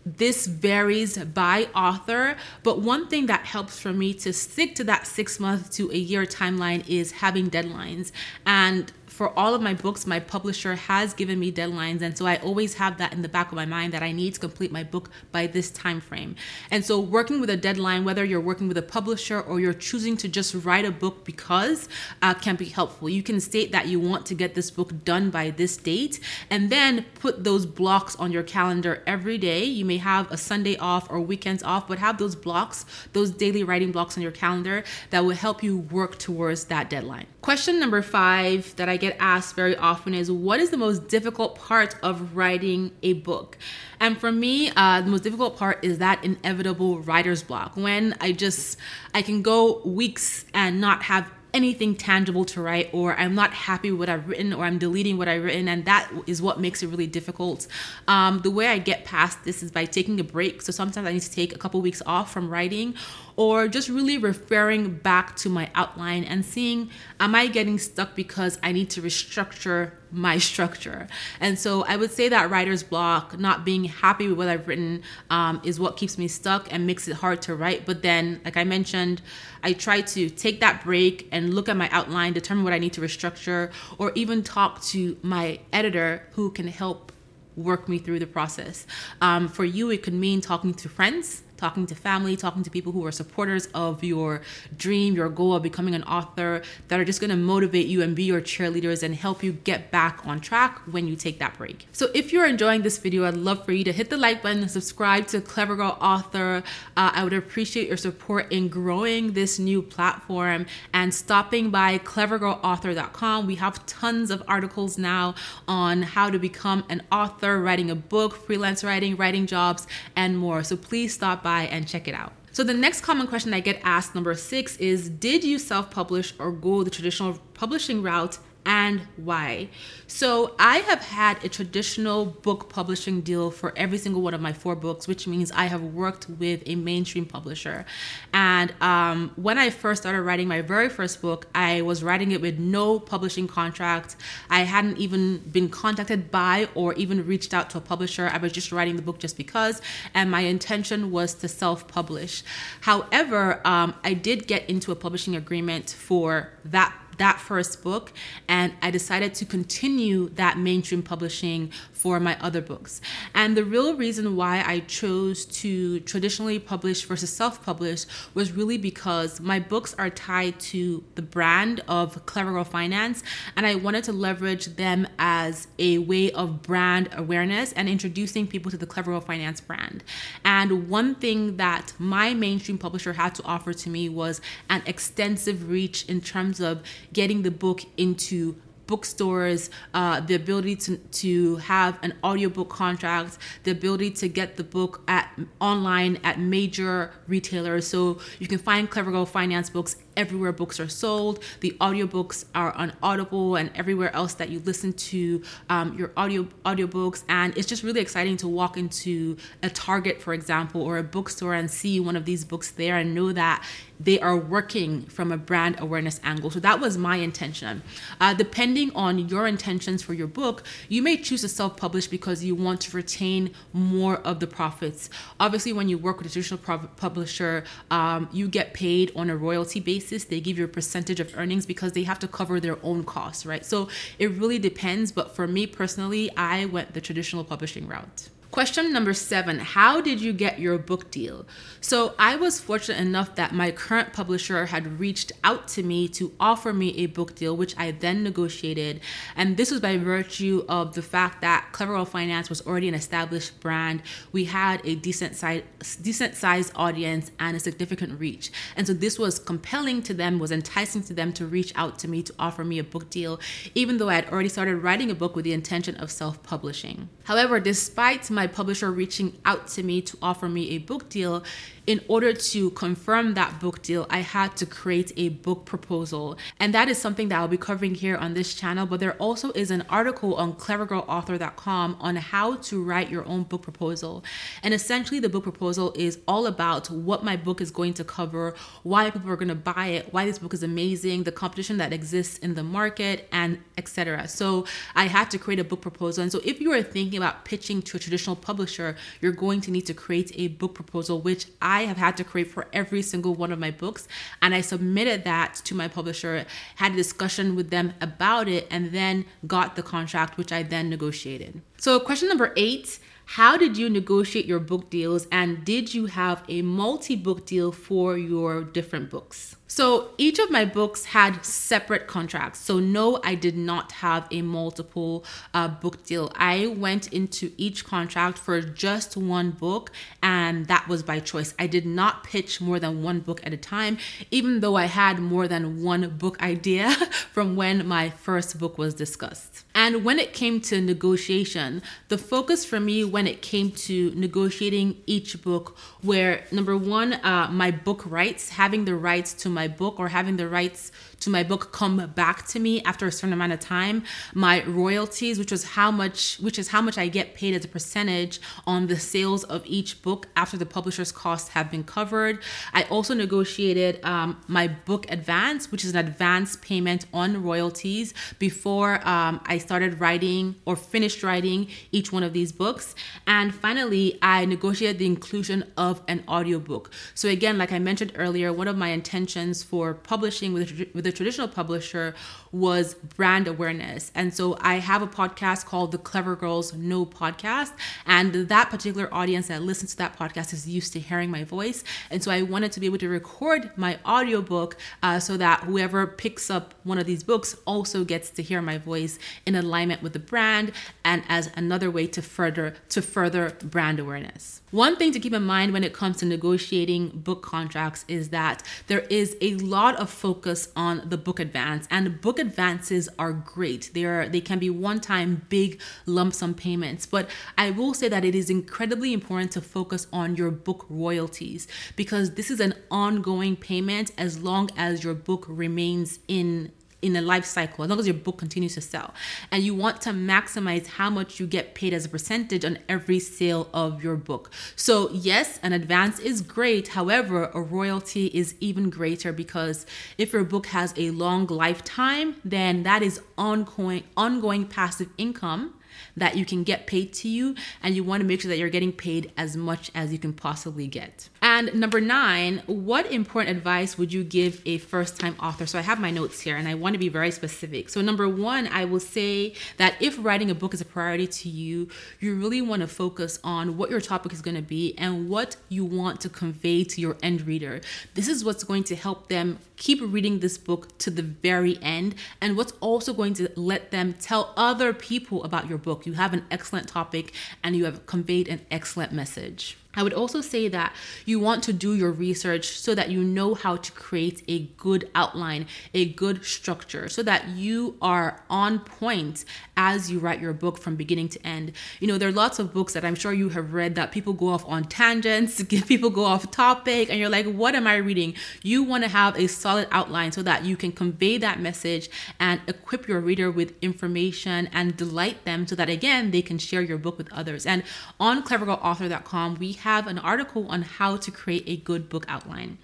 this 0.06 0.48
varies 0.48 1.18
by 1.18 1.68
author, 1.76 2.36
but 2.64 2.80
one 2.82 3.08
thing 3.08 3.28
that 3.28 3.46
helps 3.46 3.80
for 3.80 3.94
me 3.94 4.14
to 4.16 4.34
stick 4.34 4.76
to 4.76 4.84
that 4.86 5.06
six 5.06 5.40
month 5.40 5.72
to 5.74 5.92
a 5.92 5.98
year 5.98 6.26
timeline 6.26 6.88
is 6.88 7.12
having 7.12 7.50
deadlines. 7.50 8.12
And 8.46 8.92
for 9.12 9.38
all 9.38 9.54
of 9.54 9.62
my 9.62 9.74
books, 9.74 10.08
my 10.08 10.22
publisher 10.22 10.76
has 10.76 11.14
given 11.14 11.38
me 11.38 11.52
deadlines, 11.52 12.02
and 12.02 12.18
so 12.18 12.26
I 12.26 12.38
always 12.38 12.76
have 12.76 12.98
that 13.00 13.12
in 13.12 13.22
the 13.22 13.28
back 13.28 13.50
of 13.50 13.56
my 13.56 13.66
mind 13.66 13.92
that 13.92 14.02
I 14.02 14.14
need 14.14 14.36
to 14.36 14.40
complete 14.40 14.72
my 14.72 14.84
book 14.84 15.10
by 15.34 15.48
this 15.48 15.70
time 15.70 16.00
frame. 16.00 16.38
And 16.72 16.86
so, 16.86 16.98
working 16.98 17.42
with 17.42 17.50
a 17.50 17.58
deadline, 17.58 18.06
whether 18.06 18.24
you're 18.24 18.40
working 18.40 18.70
with 18.70 18.78
a 18.78 18.82
publisher 18.82 19.42
or 19.42 19.60
you're 19.60 19.74
choosing 19.74 20.16
to 20.16 20.30
just 20.30 20.56
write 20.56 20.86
a 20.86 20.92
book 20.92 21.26
because, 21.26 21.90
uh, 22.22 22.34
can 22.36 22.56
be 22.56 22.66
helpful. 22.66 23.10
You 23.10 23.22
can 23.22 23.42
state 23.42 23.74
that 23.74 23.88
you 23.88 24.00
want 24.00 24.26
to 24.28 24.34
get 24.34 24.56
this 24.56 24.72
book 24.72 25.04
done 25.04 25.30
by 25.30 25.50
this 25.50 25.76
date, 25.76 26.22
and 26.50 26.70
then 26.70 27.06
put 27.20 27.44
those 27.44 27.66
blocks 27.66 28.16
on 28.16 28.32
your 28.32 28.44
calendar 28.44 29.04
every 29.06 29.38
day. 29.38 29.66
You 29.66 29.84
may 29.84 29.98
have 29.98 30.32
a 30.32 30.38
Sunday 30.38 30.78
off 30.78 31.12
or 31.12 31.20
weekends 31.20 31.64
off, 31.64 31.86
but 31.90 32.00
have 32.00 32.18
those 32.18 32.36
blocks, 32.36 32.86
those 33.12 33.30
daily 33.30 33.66
writing 33.66 33.92
blocks 33.92 34.16
on 34.16 34.24
your 34.24 34.32
calendar 34.32 34.86
that 35.10 35.26
will 35.26 35.36
help 35.36 35.62
you 35.62 35.78
work 35.78 36.18
towards 36.18 36.66
that 36.66 36.90
deadline. 36.90 37.26
Question 37.42 37.78
number 37.78 38.02
five 38.02 38.74
that 38.78 38.88
I 38.88 39.01
get 39.02 39.18
asked 39.20 39.56
very 39.56 39.76
often 39.76 40.14
is 40.14 40.32
what 40.32 40.60
is 40.60 40.70
the 40.70 40.78
most 40.78 41.08
difficult 41.10 41.56
part 41.56 41.96
of 42.02 42.38
writing 42.38 42.92
a 43.04 43.14
book? 43.14 43.58
And 44.00 44.18
for 44.18 44.32
me, 44.32 44.72
uh, 44.76 45.02
the 45.02 45.10
most 45.10 45.24
difficult 45.24 45.58
part 45.58 45.84
is 45.84 45.98
that 45.98 46.24
inevitable 46.24 47.00
writer's 47.00 47.44
block 47.44 47.76
when 47.76 48.16
I 48.22 48.32
just, 48.32 48.78
I 49.14 49.22
can 49.22 49.42
go 49.42 49.82
weeks 49.84 50.46
and 50.54 50.80
not 50.80 51.04
have 51.04 51.30
anything 51.54 51.96
tangible 51.96 52.46
to 52.46 52.62
write 52.62 52.90
or 52.94 53.16
i'm 53.16 53.36
not 53.36 53.54
happy 53.54 53.92
with 53.92 54.00
what 54.00 54.10
i've 54.10 54.28
written 54.28 54.54
or 54.54 54.64
i'm 54.66 54.78
deleting 54.78 55.18
what 55.18 55.28
i've 55.28 55.44
written 55.44 55.68
and 55.68 55.86
that 55.86 56.10
is 56.28 56.42
what 56.42 56.60
makes 56.60 56.82
it 56.84 56.88
really 56.88 57.08
difficult. 57.08 57.68
Um, 58.08 58.40
the 58.40 58.52
way 58.52 58.68
i 58.68 58.78
get 58.78 59.06
past 59.06 59.44
this 59.44 59.64
is 59.64 59.72
by 59.72 59.86
taking 59.86 60.20
a 60.20 60.24
break. 60.24 60.62
So 60.62 60.72
sometimes 60.72 61.08
i 61.08 61.12
need 61.12 61.22
to 61.22 61.32
take 61.32 61.54
a 61.54 61.58
couple 61.58 61.82
weeks 61.82 62.02
off 62.06 62.32
from 62.32 62.50
writing 62.50 62.96
or 63.36 63.68
just 63.68 63.90
really 63.90 64.18
referring 64.18 64.96
back 64.96 65.36
to 65.38 65.50
my 65.50 65.70
outline 65.76 66.24
and 66.24 66.46
seeing 66.46 66.90
am 67.20 67.36
i 67.36 67.48
getting 67.48 67.78
stuck 67.78 68.16
because 68.16 68.60
i 68.64 68.72
need 68.72 68.90
to 68.92 69.02
restructure 69.02 69.92
my 70.12 70.38
structure. 70.38 71.08
And 71.40 71.58
so 71.58 71.84
I 71.86 71.96
would 71.96 72.12
say 72.12 72.30
that 72.30 72.50
writer's 72.50 72.84
block, 72.84 73.40
not 73.40 73.66
being 73.66 73.86
happy 73.86 74.28
with 74.28 74.38
what 74.38 74.48
I've 74.48 74.68
written, 74.68 75.04
um, 75.30 75.62
is 75.64 75.80
what 75.80 75.98
keeps 75.98 76.18
me 76.18 76.28
stuck 76.28 76.72
and 76.72 76.86
makes 76.86 77.08
it 77.08 77.16
hard 77.16 77.42
to 77.44 77.56
write. 77.56 77.86
But 77.86 78.02
then, 78.02 78.42
like 78.44 78.58
I 78.58 78.64
mentioned, 78.64 79.22
I 79.64 79.74
try 79.74 80.02
to 80.02 80.30
take 80.30 80.60
that 80.60 80.84
break 80.84 81.28
and 81.32 81.54
look 81.54 81.70
at 81.70 81.78
my 81.78 81.90
outline, 81.90 82.34
determine 82.34 82.64
what 82.64 82.74
I 82.74 82.80
need 82.80 82.94
to 82.94 83.02
restructure, 83.02 83.72
or 83.98 84.12
even 84.16 84.44
talk 84.44 84.82
to 84.86 85.18
my 85.22 85.60
editor 85.72 86.24
who 86.32 86.52
can 86.52 86.68
help 86.68 87.12
work 87.56 87.90
me 87.90 87.98
through 87.98 88.20
the 88.20 88.28
process. 88.28 88.88
Um, 89.20 89.48
for 89.48 89.66
you, 89.66 89.92
it 89.92 90.04
could 90.04 90.14
mean 90.14 90.42
talking 90.42 90.74
to 90.74 90.90
friends 90.90 91.44
talking 91.62 91.86
to 91.86 91.94
family, 91.94 92.36
talking 92.36 92.64
to 92.64 92.72
people 92.72 92.92
who 92.92 93.06
are 93.06 93.12
supporters 93.12 93.68
of 93.76 94.04
your 94.04 94.42
dream, 94.76 95.14
your 95.14 95.30
goal 95.30 95.54
of 95.54 95.62
becoming 95.62 95.94
an 95.94 96.04
author 96.04 96.64
that 96.88 97.00
are 97.00 97.06
just 97.06 97.22
going 97.22 97.30
to 97.30 97.42
motivate 97.54 97.86
you 97.86 98.02
and 98.02 98.16
be 98.16 98.24
your 98.24 98.42
cheerleaders 98.42 99.04
and 99.04 99.14
help 99.14 99.44
you 99.44 99.52
get 99.54 99.92
back 99.92 100.26
on 100.26 100.42
track 100.42 100.82
when 100.94 101.08
you 101.08 101.16
take 101.16 101.38
that 101.38 101.56
break. 101.60 101.88
So 101.92 102.08
if 102.16 102.34
you're 102.34 102.48
enjoying 102.48 102.82
this 102.82 102.98
video, 102.98 103.26
I'd 103.26 103.38
love 103.38 103.64
for 103.64 103.74
you 103.74 103.84
to 103.84 103.94
hit 103.94 104.10
the 104.10 104.18
like 104.18 104.42
button 104.42 104.64
and 104.64 104.72
subscribe 104.72 105.28
to 105.28 105.40
Clever 105.40 105.76
Girl 105.76 105.98
Author. 106.02 106.64
Uh, 106.98 107.12
I 107.14 107.24
would 107.24 107.34
appreciate 107.34 107.88
your 107.88 107.98
support 107.98 108.52
in 108.52 108.68
growing 108.68 109.34
this 109.34 109.60
new 109.60 109.84
platform 109.84 110.66
and 110.96 111.14
stopping 111.14 111.70
by 111.70 112.00
clevergirlauthor.com. 112.00 113.46
We 113.46 113.56
have 113.56 113.86
tons 113.86 114.32
of 114.32 114.42
articles 114.48 114.98
now 114.98 115.36
on 115.68 116.02
how 116.02 116.32
to 116.32 116.40
become 116.40 116.84
an 116.90 117.04
author, 117.12 117.62
writing 117.62 117.92
a 117.92 117.96
book, 117.96 118.36
freelance 118.48 118.84
writing, 118.84 119.16
writing 119.16 119.46
jobs, 119.46 119.86
and 120.16 120.40
more. 120.40 120.64
So 120.64 120.76
please 120.76 121.14
stop 121.14 121.44
by 121.44 121.51
and 121.72 121.88
check 121.88 122.08
it 122.08 122.16
out. 122.16 122.34
So 122.54 122.64
the 122.64 122.74
next 122.74 123.02
common 123.02 123.28
question 123.28 123.54
I 123.54 123.62
get 123.62 123.80
asked, 123.84 124.14
number 124.14 124.34
six, 124.36 124.76
is 124.78 125.10
Did 125.10 125.44
you 125.44 125.58
self 125.58 125.90
publish 125.90 126.34
or 126.38 126.52
go 126.52 126.84
the 126.84 126.90
traditional 126.90 127.40
publishing 127.54 128.02
route 128.04 128.38
and 128.66 129.02
why. 129.18 129.70
So, 130.08 130.56
I 130.60 130.78
have 130.80 131.00
had 131.00 131.44
a 131.44 131.50
traditional 131.50 132.26
book 132.26 132.70
publishing 132.70 133.22
deal 133.22 133.50
for 133.50 133.74
every 133.76 133.98
single 133.98 134.22
one 134.22 134.34
of 134.34 134.42
my 134.42 134.54
four 134.54 134.76
books, 134.76 135.08
which 135.08 135.28
means 135.28 135.52
I 135.52 135.66
have 135.66 135.82
worked 135.82 136.30
with 136.30 136.64
a 136.66 136.76
mainstream 136.76 137.26
publisher. 137.26 137.86
And 138.34 138.74
um, 138.82 139.32
when 139.36 139.58
I 139.58 139.70
first 139.70 140.04
started 140.04 140.22
writing 140.22 140.48
my 140.48 140.62
very 140.62 140.90
first 140.90 141.22
book, 141.22 141.48
I 141.56 141.82
was 141.82 142.04
writing 142.04 142.32
it 142.32 142.42
with 142.42 142.60
no 142.60 143.00
publishing 143.00 143.48
contract. 143.48 144.16
I 144.50 144.62
hadn't 144.62 144.98
even 144.98 145.40
been 145.40 145.70
contacted 145.70 146.32
by 146.32 146.68
or 146.76 146.94
even 146.96 147.26
reached 147.26 147.54
out 147.54 147.70
to 147.72 147.78
a 147.78 147.82
publisher. 147.82 148.30
I 148.32 148.38
was 148.38 148.52
just 148.52 148.72
writing 148.72 148.96
the 148.96 149.02
book 149.02 149.20
just 149.20 149.38
because, 149.38 149.82
and 150.14 150.30
my 150.30 150.42
intention 150.42 151.12
was 151.12 151.34
to 151.36 151.48
self 151.48 151.88
publish. 151.88 152.44
However, 152.82 153.62
um, 153.66 153.96
I 154.04 154.14
did 154.14 154.48
get 154.48 154.70
into 154.70 154.92
a 154.92 154.96
publishing 154.96 155.36
agreement 155.36 155.90
for 155.90 156.50
that 156.66 156.94
that 157.18 157.40
first 157.40 157.84
book 157.84 158.14
and 158.48 158.74
I 158.82 158.92
decided 158.92 159.34
to 159.36 159.46
continue 159.46 160.30
that 160.30 160.58
mainstream 160.58 161.04
publishing 161.04 161.72
for 161.94 162.20
my 162.20 162.36
other 162.42 162.62
books. 162.62 163.00
And 163.36 163.56
the 163.56 163.64
real 163.64 163.96
reason 163.96 164.36
why 164.36 164.64
I 164.66 164.80
chose 164.80 165.46
to 165.46 166.00
traditionally 166.02 166.58
publish 166.58 167.06
versus 167.06 167.32
self 167.32 167.64
publish 167.64 168.06
was 168.34 168.52
really 168.52 168.78
because 168.78 169.40
my 169.40 169.60
books 169.60 169.94
are 170.00 170.10
tied 170.10 170.60
to 170.72 171.04
the 171.14 171.22
brand 171.22 171.82
of 171.88 172.26
Clever 172.26 172.54
Girl 172.54 172.64
Finance, 172.64 173.22
and 173.56 173.68
I 173.68 173.76
wanted 173.76 174.04
to 174.06 174.14
leverage 174.14 174.66
them 174.78 175.08
as 175.20 175.68
a 175.78 176.00
way 176.00 176.32
of 176.32 176.64
brand 176.64 177.10
awareness 177.16 177.72
and 177.74 177.88
introducing 177.88 178.48
people 178.48 178.72
to 178.72 178.78
the 178.78 178.88
Clever 178.88 179.12
Girl 179.12 179.22
Finance 179.22 179.62
brand. 179.62 180.04
And 180.44 180.90
one 180.90 181.14
thing 181.16 181.58
that 181.58 181.94
my 182.00 182.34
mainstream 182.34 182.80
publisher 182.80 183.14
had 183.14 183.36
to 183.36 183.44
offer 183.44 183.74
to 183.74 183.90
me 183.90 184.10
was 184.10 184.42
an 184.70 184.82
extensive 184.88 185.70
reach 185.70 186.06
in 186.08 186.22
terms 186.22 186.60
of 186.60 186.82
getting 187.14 187.42
the 187.42 187.52
book 187.52 187.82
into 187.98 188.56
bookstores, 188.92 189.70
uh, 189.94 190.20
the 190.20 190.36
ability 190.36 190.76
to, 190.76 190.98
to 190.98 191.56
have 191.58 191.98
an 192.04 192.14
audiobook 192.26 192.70
contract, 192.70 193.38
the 193.64 193.72
ability 193.72 194.12
to 194.12 194.28
get 194.28 194.58
the 194.58 194.64
book 194.66 195.02
at 195.08 195.32
online 195.62 196.20
at 196.26 196.40
major 196.40 197.14
retailers. 197.28 197.88
So 197.88 198.20
you 198.40 198.48
can 198.48 198.60
find 198.60 198.90
Clever 198.90 199.12
Girl 199.12 199.26
Finance 199.26 199.70
books 199.70 199.96
everywhere 200.22 200.52
books 200.52 200.80
are 200.80 200.88
sold. 200.88 201.44
The 201.60 201.76
audiobooks 201.82 202.46
are 202.56 202.72
on 202.74 202.94
Audible 203.04 203.56
and 203.56 203.72
everywhere 203.76 204.16
else 204.16 204.36
that 204.36 204.50
you 204.50 204.60
listen 204.60 204.94
to 204.94 205.44
um, 205.70 205.98
your 205.98 206.12
audio 206.16 206.48
audiobooks. 206.64 207.24
And 207.28 207.58
it's 207.58 207.68
just 207.68 207.84
really 207.84 208.02
exciting 208.02 208.38
to 208.38 208.48
walk 208.48 208.78
into 208.78 209.36
a 209.64 209.70
Target, 209.70 210.22
for 210.22 210.34
example, 210.34 210.82
or 210.82 210.98
a 210.98 211.04
bookstore 211.04 211.56
and 211.56 211.70
see 211.70 212.00
one 212.00 212.16
of 212.16 212.26
these 212.26 212.46
books 212.46 212.72
there 212.72 212.98
and 212.98 213.16
know 213.16 213.34
that 213.34 213.66
they 214.04 214.20
are 214.20 214.36
working 214.38 215.04
from 215.04 215.32
a 215.32 215.38
brand 215.38 215.76
awareness 215.80 216.20
angle. 216.24 216.50
So 216.50 216.60
that 216.60 216.80
was 216.80 216.98
my 216.98 217.18
intention. 217.18 217.84
Uh, 218.20 218.34
depending 218.34 218.92
on 218.96 219.30
your 219.30 219.48
intentions 219.48 220.02
for 220.02 220.14
your 220.14 220.28
book, 220.28 220.64
you 220.90 221.02
may 221.02 221.18
choose 221.18 221.42
to 221.42 221.50
self 221.50 221.78
publish 221.78 222.08
because 222.08 222.44
you 222.44 222.56
want 222.56 222.82
to 222.82 222.96
retain 222.96 223.54
more 223.74 224.18
of 224.18 224.40
the 224.40 224.48
profits. 224.48 225.10
Obviously, 225.40 225.74
when 225.74 225.88
you 225.90 225.98
work 225.98 226.18
with 226.18 226.28
a 226.28 226.30
traditional 226.30 226.60
publisher, 226.98 227.64
um, 227.92 228.28
you 228.32 228.48
get 228.48 228.74
paid 228.74 229.12
on 229.16 229.30
a 229.30 229.38
royalty 229.38 229.80
basis. 229.80 230.11
They 230.12 230.42
give 230.42 230.58
you 230.58 230.66
a 230.66 230.68
percentage 230.68 231.20
of 231.20 231.38
earnings 231.38 231.66
because 231.66 231.94
they 231.94 232.04
have 232.04 232.20
to 232.20 232.28
cover 232.28 232.60
their 232.60 232.78
own 232.84 233.04
costs, 233.04 233.46
right? 233.46 233.66
So 233.66 233.88
it 234.20 234.32
really 234.32 234.60
depends. 234.60 235.12
But 235.12 235.36
for 235.36 235.48
me 235.48 235.66
personally, 235.68 236.30
I 236.36 236.66
went 236.66 236.94
the 236.94 237.02
traditional 237.02 237.44
publishing 237.44 237.88
route. 237.88 238.30
Question 238.52 238.92
number 238.92 239.14
seven 239.14 239.60
How 239.60 240.02
did 240.02 240.20
you 240.20 240.34
get 240.34 240.60
your 240.60 240.78
book 240.78 241.10
deal? 241.10 241.46
So, 241.80 242.14
I 242.20 242.36
was 242.36 242.60
fortunate 242.60 243.00
enough 243.00 243.36
that 243.36 243.54
my 243.54 243.72
current 243.72 244.12
publisher 244.12 244.66
had 244.66 245.00
reached 245.00 245.32
out 245.42 245.70
to 245.70 245.84
me 245.84 246.10
to 246.10 246.34
offer 246.38 246.74
me 246.74 246.98
a 246.98 247.06
book 247.06 247.34
deal, 247.34 247.56
which 247.56 247.74
I 247.78 247.92
then 247.92 248.24
negotiated. 248.24 249.00
And 249.38 249.56
this 249.56 249.72
was 249.72 249.80
by 249.80 249.96
virtue 249.96 250.66
of 250.68 250.96
the 250.96 251.02
fact 251.02 251.40
that 251.42 251.70
Clever 251.72 251.94
Girl 251.94 252.04
Finance 252.04 252.50
was 252.50 252.62
already 252.68 252.90
an 252.90 252.94
established 252.94 253.58
brand. 253.62 254.04
We 254.34 254.46
had 254.46 254.82
a 254.86 254.96
decent 254.96 255.38
size, 255.38 255.64
decent 256.02 256.36
sized 256.36 256.74
audience 256.76 257.32
and 257.40 257.56
a 257.56 257.60
significant 257.60 258.20
reach. 258.20 258.52
And 258.76 258.86
so, 258.86 258.94
this 258.94 259.18
was 259.18 259.40
compelling 259.40 260.04
to 260.04 260.14
them, 260.14 260.40
was 260.40 260.52
enticing 260.52 261.04
to 261.04 261.14
them 261.14 261.32
to 261.34 261.46
reach 261.46 261.72
out 261.78 261.98
to 262.00 262.10
me 262.10 262.22
to 262.24 262.34
offer 262.38 262.66
me 262.66 262.80
a 262.80 262.84
book 262.84 263.10
deal, 263.10 263.40
even 263.76 263.96
though 263.98 264.10
I 264.10 264.16
had 264.16 264.30
already 264.30 264.50
started 264.50 264.76
writing 264.76 265.10
a 265.10 265.16
book 265.16 265.38
with 265.38 265.46
the 265.46 265.54
intention 265.54 265.96
of 265.96 266.12
self 266.12 266.44
publishing. 266.44 267.08
However, 267.24 267.62
despite 267.62 268.30
my 268.30 268.41
my 268.42 268.48
publisher 268.48 268.92
reaching 268.92 269.38
out 269.46 269.68
to 269.68 269.84
me 269.84 270.02
to 270.02 270.18
offer 270.20 270.50
me 270.50 270.72
a 270.72 270.80
book 270.80 271.10
deal, 271.10 271.44
in 271.88 272.00
order 272.08 272.32
to 272.32 272.70
confirm 272.72 273.34
that 273.34 273.60
book 273.60 273.82
deal, 273.82 274.06
I 274.10 274.20
had 274.20 274.56
to 274.58 274.66
create 274.66 275.12
a 275.18 275.30
book 275.30 275.66
proposal. 275.66 276.38
And 276.60 276.74
that 276.76 276.88
is 276.88 276.98
something 276.98 277.30
that 277.30 277.40
I'll 277.40 277.48
be 277.48 277.58
covering 277.58 277.96
here 277.96 278.16
on 278.16 278.34
this 278.34 278.54
channel. 278.54 278.86
But 278.86 279.00
there 279.00 279.14
also 279.14 279.52
is 279.54 279.72
an 279.72 279.84
article 279.90 280.36
on 280.36 280.54
clevergirlauthor.com 280.54 281.98
on 282.00 282.16
how 282.18 282.58
to 282.58 282.84
write 282.84 283.10
your 283.10 283.26
own 283.26 283.44
book 283.44 283.64
proposal. 283.64 284.24
And 284.62 284.74
essentially, 284.74 285.20
the 285.20 285.30
book 285.30 285.44
proposal 285.44 285.92
is 285.96 286.20
all 286.28 286.46
about 286.46 286.90
what 286.92 287.24
my 287.24 287.36
book 287.36 287.62
is 287.62 287.72
going 287.72 287.96
to 287.96 288.04
cover, 288.04 288.54
why 288.84 289.10
people 289.10 289.32
are 289.32 289.36
going 289.36 289.50
to 289.50 289.56
buy 289.56 289.88
it, 289.88 290.14
why 290.14 290.26
this 290.26 290.38
book 290.38 290.54
is 290.54 290.62
amazing, 290.62 291.24
the 291.24 291.32
competition 291.32 291.78
that 291.78 291.92
exists 291.92 292.38
in 292.38 292.54
the 292.54 292.64
market, 292.64 293.28
and 293.32 293.60
etc. 293.78 294.28
So 294.28 294.66
I 294.96 295.08
had 295.08 295.32
to 295.32 295.40
create 295.40 295.60
a 295.60 295.64
book 295.64 295.82
proposal. 295.82 296.22
And 296.22 296.32
so 296.32 296.42
if 296.46 296.62
you 296.62 296.72
are 296.74 296.84
thinking 296.84 297.18
about 297.18 297.44
pitching 297.44 297.82
to 297.82 297.98
a 297.98 298.00
traditional 298.00 298.31
publisher, 298.36 298.96
you're 299.20 299.32
going 299.32 299.62
to 299.62 299.72
need 299.72 299.86
to 299.88 299.94
create 299.94 300.32
a 300.36 300.50
book 300.50 300.74
proposal, 300.74 301.22
which 301.22 301.48
I 301.62 301.84
have 301.84 301.98
had 301.98 302.18
to 302.18 302.24
create 302.24 302.50
for 302.52 302.68
every 302.74 303.02
single 303.02 303.36
one 303.36 303.52
of 303.52 303.60
my 303.60 303.72
books. 303.72 304.08
And 304.42 304.54
I 304.54 304.62
submitted 304.62 305.24
that 305.24 305.56
to 305.66 305.76
my 305.76 305.88
publisher, 305.88 306.46
had 306.76 306.94
a 306.94 306.96
discussion 306.96 307.56
with 307.56 307.70
them 307.70 307.94
about 308.02 308.48
it, 308.48 308.68
and 308.70 308.92
then 308.92 309.26
got 309.48 309.76
the 309.76 309.84
contract, 309.84 310.38
which 310.38 310.52
I 310.52 310.64
then 310.64 310.90
negotiated. 310.90 311.62
So, 311.78 312.00
question 312.00 312.30
number 312.30 312.54
eight 312.56 313.00
how 313.26 313.56
did 313.56 313.78
you 313.78 313.90
negotiate 313.90 314.46
your 314.46 314.60
book 314.60 314.90
deals 314.90 315.26
and 315.32 315.64
did 315.64 315.94
you 315.94 316.08
have 316.08 316.44
a 316.50 316.62
multi 316.64 317.16
book 317.16 317.46
deal 317.46 317.72
for 317.72 318.18
your 318.18 318.62
different 318.62 319.10
books? 319.10 319.56
So 319.72 320.10
each 320.18 320.38
of 320.38 320.52
my 320.52 320.66
books 320.66 321.06
had 321.06 321.46
separate 321.46 322.06
contracts. 322.06 322.60
So, 322.60 322.80
no, 322.80 323.22
I 323.24 323.36
did 323.36 323.56
not 323.56 323.94
have 323.94 324.28
a 324.30 324.42
multiple 324.42 325.24
uh, 325.54 325.70
book 325.70 326.04
deal. 326.04 326.30
I 326.36 326.68
went 326.68 327.08
into 327.14 327.54
each 327.56 327.86
contract 327.86 328.38
for 328.38 328.60
just 328.60 329.16
one 329.16 329.52
book, 329.52 329.94
and 330.22 330.66
that 330.66 330.90
was 330.90 331.04
by 331.04 331.22
choice. 331.22 331.54
I 331.58 331.68
did 331.68 331.86
not 331.86 332.26
pitch 332.26 332.60
more 332.60 332.82
than 332.82 333.02
one 333.02 333.22
book 333.22 333.40
at 333.46 333.54
a 333.54 333.58
time, 333.58 333.98
even 334.30 334.60
though 334.60 334.76
I 334.76 334.88
had 334.88 335.20
more 335.20 335.48
than 335.48 335.82
one 335.82 336.18
book 336.18 336.44
idea 336.44 336.92
from 337.32 337.56
when 337.56 337.88
my 337.88 338.10
first 338.10 338.60
book 338.60 338.78
was 338.78 338.94
discussed. 338.94 339.64
And 339.74 340.04
when 340.04 340.20
it 340.20 340.34
came 340.34 340.60
to 340.62 340.82
negotiation, 340.82 341.82
the 342.10 342.18
focus 342.18 342.66
for 342.66 342.80
me 342.80 343.06
when 343.06 343.26
it 343.26 343.42
came 343.42 343.72
to 343.72 344.12
negotiating 344.16 344.98
each 345.06 345.42
book, 345.42 345.78
where 346.02 346.44
number 346.52 346.76
one, 346.76 347.14
uh, 347.14 347.48
my 347.50 347.72
book 347.72 348.04
rights, 348.06 348.50
having 348.50 348.84
the 348.84 348.96
rights 348.96 349.34
to 349.34 349.50
my 349.50 349.61
book 349.68 350.00
or 350.00 350.10
having 350.10 350.38
the 350.38 350.48
rights 350.48 350.92
to 351.22 351.30
my 351.30 351.44
book 351.44 351.72
come 351.72 352.12
back 352.16 352.48
to 352.48 352.60
me 352.60 352.82
after 352.84 353.08
a 353.08 353.12
certain 353.12 353.34
amount 353.34 353.54
of 353.54 353.60
time, 353.60 354.04
my 354.34 354.64
royalties, 354.66 355.38
which 355.38 355.52
was 355.52 355.64
how 355.64 355.92
much, 355.92 356.38
which 356.40 356.58
is 356.58 356.70
how 356.70 356.82
much 356.82 356.98
I 356.98 357.08
get 357.08 357.36
paid 357.36 357.54
as 357.54 357.64
a 357.64 357.68
percentage 357.68 358.40
on 358.66 358.88
the 358.88 359.00
sales 359.00 359.44
of 359.44 359.64
each 359.66 360.02
book 360.02 360.28
after 360.36 360.58
the 360.58 360.66
publisher's 360.66 361.12
costs 361.12 361.50
have 361.50 361.70
been 361.70 361.84
covered. 361.84 362.40
I 362.74 362.84
also 362.84 363.14
negotiated 363.14 364.04
um, 364.04 364.42
my 364.48 364.68
book 364.68 365.06
advance, 365.12 365.72
which 365.72 365.84
is 365.86 365.94
an 365.94 366.06
advance 366.08 366.58
payment 366.58 367.06
on 367.14 367.44
royalties 367.44 368.14
before 368.40 369.08
um, 369.08 369.42
I 369.46 369.58
started 369.60 370.00
writing 370.00 370.56
or 370.66 370.76
finished 370.76 371.24
writing 371.24 371.68
each 371.92 372.12
one 372.12 372.24
of 372.24 372.34
these 372.34 372.52
books. 372.52 372.96
And 373.28 373.54
finally, 373.54 374.18
I 374.22 374.46
negotiated 374.46 374.98
the 374.98 375.06
inclusion 375.06 375.72
of 375.78 376.02
an 376.08 376.24
audiobook. 376.28 376.92
So 377.14 377.30
again, 377.30 377.58
like 377.58 377.72
I 377.72 377.80
mentioned 377.80 378.14
earlier, 378.16 378.52
one 378.52 378.68
of 378.68 378.78
my 378.78 378.90
intentions 378.90 379.51
for 379.60 379.94
publishing 379.94 380.54
with 380.54 380.90
with 380.94 381.06
a 381.06 381.12
traditional 381.12 381.48
publisher 381.48 382.16
was 382.52 382.94
brand 382.94 383.48
awareness. 383.48 384.12
And 384.14 384.34
so 384.34 384.58
I 384.62 384.76
have 384.76 385.02
a 385.02 385.08
podcast 385.08 385.66
called 385.66 385.92
the 385.92 385.98
Clever 385.98 386.36
Girls 386.36 386.74
Know 386.74 387.06
Podcast. 387.06 387.72
And 388.06 388.34
that 388.34 388.70
particular 388.70 389.08
audience 389.14 389.48
that 389.48 389.62
listens 389.62 389.92
to 389.92 389.98
that 389.98 390.18
podcast 390.18 390.54
is 390.54 390.68
used 390.68 390.94
to 390.94 391.00
hearing 391.00 391.32
my 391.32 391.44
voice. 391.44 391.84
And 392.10 392.24
so 392.24 392.32
I 392.32 392.42
wanted 392.42 392.72
to 392.74 392.80
be 392.80 392.86
able 392.86 392.98
to 393.00 393.10
record 393.10 393.72
my 393.76 394.00
audiobook 394.06 394.78
uh, 395.02 395.20
so 395.20 395.38
that 395.38 395.62
whoever 395.62 396.06
picks 396.08 396.50
up 396.50 396.74
one 396.84 396.98
of 396.98 397.06
these 397.06 397.24
books 397.24 397.56
also 397.66 398.04
gets 398.04 398.30
to 398.32 398.44
hear 398.44 398.62
my 398.62 398.78
voice 398.78 399.18
in 399.46 399.56
alignment 399.56 400.02
with 400.04 400.14
the 400.14 400.20
brand 400.20 400.72
and 401.04 401.24
as 401.30 401.50
another 401.56 401.90
way 401.90 402.08
to 402.08 402.22
further 402.22 402.76
to 402.90 403.02
further 403.02 403.52
brand 403.64 404.00
awareness. 404.00 404.62
One 404.72 404.96
thing 404.96 405.12
to 405.12 405.20
keep 405.20 405.34
in 405.34 405.44
mind 405.44 405.74
when 405.74 405.84
it 405.84 405.94
comes 405.94 406.18
to 406.18 406.26
negotiating 406.26 407.10
book 407.10 407.42
contracts 407.44 408.06
is 408.08 408.30
that 408.30 408.64
there 408.88 409.02
is 409.10 409.36
a 409.42 409.56
lot 409.56 409.96
of 409.96 410.10
focus 410.10 410.70
on 410.76 411.10
the 411.10 411.18
book 411.18 411.40
advance 411.40 411.88
and 411.90 412.22
book 412.22 412.40
advances 412.40 413.10
are 413.18 413.34
great. 413.34 413.90
They 413.94 414.06
are 414.06 414.30
they 414.30 414.42
can 414.42 414.60
be 414.60 414.70
one-time 414.70 415.46
big 415.50 415.82
lump 416.06 416.34
sum 416.34 416.54
payments, 416.54 417.06
but 417.06 417.30
I 417.58 417.72
will 417.72 417.94
say 417.94 418.08
that 418.08 418.24
it 418.24 418.36
is 418.36 418.50
incredibly 418.50 419.14
important 419.14 419.52
to 419.54 419.62
focus 419.62 420.08
on 420.14 420.36
your 420.36 420.52
book 420.52 420.86
royalties 420.90 421.68
because 421.96 422.32
this 422.32 422.52
is 422.52 422.60
an 422.60 422.76
ongoing 422.90 423.56
payment 423.56 424.12
as 424.18 424.42
long 424.42 424.70
as 424.78 425.04
your 425.04 425.16
book 425.16 425.46
remains 425.48 426.20
in 426.28 426.72
in 427.02 427.14
the 427.14 427.22
life 427.22 427.46
cycle, 427.46 427.84
as 427.84 427.90
long 427.90 428.00
as 428.00 428.08
your 428.08 428.14
book 428.14 428.38
continues 428.38 428.76
to 428.76 428.82
sell. 428.82 429.14
And 429.52 429.64
you 429.64 429.74
want 429.74 430.02
to 430.02 430.12
maximize 430.12 430.88
how 430.88 431.10
much 431.10 431.40
you 431.40 431.48
get 431.48 431.76
paid 431.76 431.94
as 431.94 432.06
a 432.06 432.10
percentage 432.10 432.64
on 432.64 432.80
every 432.88 433.20
sale 433.20 433.70
of 433.74 434.04
your 434.04 434.16
book. 434.16 434.52
So, 434.76 435.10
yes, 435.12 435.60
an 435.64 435.74
advance 435.74 436.20
is 436.20 436.42
great. 436.42 436.90
However, 436.90 437.52
a 437.54 437.62
royalty 437.62 438.28
is 438.28 438.56
even 438.60 438.90
greater 438.90 439.32
because 439.34 439.86
if 440.18 440.34
your 440.34 440.44
book 440.44 440.68
has 440.68 440.94
a 440.98 441.12
long 441.12 441.48
lifetime, 441.48 442.36
then 442.46 442.84
that 442.84 443.02
is 443.02 443.22
ongoing 443.38 444.04
ongoing 444.16 444.66
passive 444.66 445.10
income 445.18 445.74
that 446.16 446.36
you 446.38 446.46
can 446.46 446.64
get 446.64 446.88
paid 446.88 447.14
to 447.14 447.30
you 447.30 447.56
and 447.82 447.96
you 447.96 448.04
want 448.04 448.22
to 448.22 448.28
make 448.28 448.42
sure 448.42 448.50
that 448.50 448.58
you're 448.58 448.70
getting 448.70 448.92
paid 448.92 449.32
as 449.38 449.56
much 449.56 449.92
as 449.96 450.12
you 450.12 450.20
can 450.20 450.34
possibly 450.34 450.88
get. 450.88 451.30
And 451.62 451.76
number 451.76 452.02
nine, 452.02 452.64
what 452.66 453.12
important 453.12 453.56
advice 453.56 453.96
would 453.96 454.12
you 454.12 454.24
give 454.24 454.64
a 454.66 454.80
first 454.80 455.20
time 455.20 455.36
author? 455.40 455.68
So 455.68 455.78
I 455.78 455.84
have 455.84 456.00
my 456.00 456.10
notes 456.10 456.40
here 456.40 456.58
and 456.58 456.68
I 456.68 456.74
want 456.74 456.94
to 456.94 456.98
be 456.98 457.08
very 457.08 457.30
specific. 457.30 457.90
So, 457.90 458.02
number 458.02 458.28
one, 458.28 458.66
I 458.66 458.86
will 458.86 459.00
say 459.00 459.54
that 459.78 459.96
if 460.00 460.18
writing 460.18 460.50
a 460.50 460.56
book 460.56 460.74
is 460.74 460.82
a 460.82 460.86
priority 460.86 461.28
to 461.28 461.50
you, 461.50 461.88
you 462.20 462.34
really 462.34 462.64
want 462.64 462.82
to 462.82 462.88
focus 462.88 463.38
on 463.44 463.78
what 463.78 463.92
your 463.92 464.02
topic 464.02 464.34
is 464.34 464.42
going 464.42 464.56
to 464.56 464.64
be 464.64 464.98
and 464.98 465.30
what 465.30 465.56
you 465.70 465.86
want 465.86 466.20
to 466.22 466.30
convey 466.30 466.84
to 466.84 467.00
your 467.00 467.16
end 467.22 467.46
reader. 467.46 467.82
This 468.16 468.28
is 468.28 468.44
what's 468.44 468.64
going 468.64 468.86
to 468.86 468.96
help 468.96 469.28
them 469.28 469.60
keep 469.78 470.00
reading 470.02 470.40
this 470.40 470.58
book 470.58 470.98
to 470.98 471.12
the 471.12 471.22
very 471.22 471.78
end 471.84 472.16
and 472.42 472.58
what's 472.58 472.74
also 472.80 473.14
going 473.14 473.36
to 473.36 473.52
let 473.56 473.92
them 473.92 474.16
tell 474.20 474.52
other 474.58 474.94
people 474.94 475.44
about 475.44 475.70
your 475.70 475.78
book. 475.78 476.08
You 476.08 476.14
have 476.14 476.34
an 476.34 476.44
excellent 476.50 476.88
topic 476.88 477.36
and 477.64 477.76
you 477.76 477.86
have 477.86 478.08
conveyed 478.08 478.48
an 478.48 478.62
excellent 478.72 479.12
message. 479.12 479.78
I 479.96 480.04
would 480.04 480.14
also 480.14 480.42
say 480.42 480.68
that 480.70 480.94
you 481.26 481.40
want 481.40 481.64
to 481.64 481.74
do 481.74 481.96
your 481.96 482.12
research 482.12 482.78
so 482.78 482.96
that 482.96 483.10
you 483.10 483.24
know 483.24 483.54
how 483.54 483.76
to 483.76 483.92
create 483.92 484.42
a 484.48 484.60
good 484.78 485.10
outline, 485.14 485.68
a 485.94 486.06
good 486.14 486.46
structure, 486.46 487.10
so 487.10 487.22
that 487.24 487.50
you 487.50 487.98
are 488.02 488.44
on 488.50 488.80
point 488.80 489.44
as 489.76 490.10
you 490.10 490.20
write 490.20 490.40
your 490.40 490.54
book 490.54 490.78
from 490.78 490.96
beginning 490.96 491.28
to 491.30 491.46
end. 491.46 491.74
You 492.00 492.08
know, 492.08 492.18
there 492.18 492.30
are 492.30 492.34
lots 492.34 492.60
of 492.60 492.74
books 492.74 492.94
that 492.94 493.04
I'm 493.04 493.16
sure 493.16 493.34
you 493.34 493.50
have 493.50 493.74
read 493.74 493.96
that 493.96 494.12
people 494.12 494.34
go 494.34 494.50
off 494.50 494.66
on 494.66 494.86
tangents, 494.86 495.62
people 495.88 496.10
go 496.10 496.24
off 496.24 496.50
topic, 496.52 497.10
and 497.10 497.20
you're 497.20 497.30
like, 497.30 497.46
what 497.46 497.76
am 497.76 497.88
I 497.88 497.96
reading? 497.98 498.36
You 498.64 498.84
want 498.84 499.04
to 499.04 499.10
have 499.10 499.38
a 499.38 499.48
solid 499.48 499.88
outline 499.92 500.32
so 500.32 500.42
that 500.44 500.64
you 500.64 500.78
can 500.78 500.92
convey 500.92 501.38
that 501.40 501.60
message 501.60 502.10
and 502.40 502.62
equip 502.68 503.08
your 503.08 503.20
reader 503.20 503.52
with 503.52 503.74
information 503.82 504.70
and 504.72 504.96
delight 504.96 505.44
them 505.44 505.68
so 505.68 505.76
that, 505.76 505.90
again, 505.90 506.32
they 506.32 506.42
can 506.42 506.58
share 506.58 506.82
your 506.82 506.98
book 506.98 507.18
with 507.18 507.32
others. 507.34 507.66
And 507.66 507.84
on 508.20 508.44
clevergirlauthor.com, 508.44 509.56
we 509.56 509.74
have 509.82 510.08
an 510.08 510.18
article 510.20 510.68
on 510.68 510.82
how 510.82 511.18
to 511.18 511.32
create 511.32 511.64
a 511.68 511.78
good 511.78 512.10
book 512.10 512.26
outline. 512.28 512.78